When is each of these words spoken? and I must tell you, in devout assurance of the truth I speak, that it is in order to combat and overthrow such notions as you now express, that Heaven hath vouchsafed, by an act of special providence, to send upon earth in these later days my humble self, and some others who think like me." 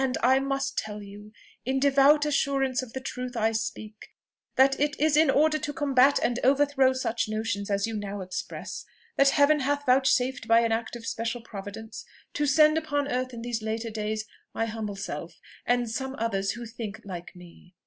and 0.03 0.17
I 0.23 0.39
must 0.39 0.79
tell 0.79 1.03
you, 1.03 1.31
in 1.63 1.79
devout 1.79 2.25
assurance 2.25 2.81
of 2.81 2.93
the 2.93 2.99
truth 2.99 3.37
I 3.37 3.51
speak, 3.51 4.07
that 4.55 4.79
it 4.79 4.99
is 4.99 5.15
in 5.15 5.29
order 5.29 5.59
to 5.59 5.73
combat 5.73 6.17
and 6.23 6.39
overthrow 6.43 6.91
such 6.93 7.29
notions 7.29 7.69
as 7.69 7.85
you 7.85 7.95
now 7.95 8.21
express, 8.21 8.83
that 9.15 9.29
Heaven 9.29 9.59
hath 9.59 9.85
vouchsafed, 9.85 10.47
by 10.47 10.61
an 10.61 10.71
act 10.71 10.95
of 10.95 11.05
special 11.05 11.41
providence, 11.41 12.03
to 12.33 12.47
send 12.47 12.79
upon 12.79 13.09
earth 13.09 13.31
in 13.31 13.43
these 13.43 13.61
later 13.61 13.91
days 13.91 14.25
my 14.55 14.65
humble 14.65 14.95
self, 14.95 15.39
and 15.67 15.87
some 15.87 16.15
others 16.17 16.53
who 16.53 16.65
think 16.65 17.01
like 17.05 17.35
me." 17.35 17.75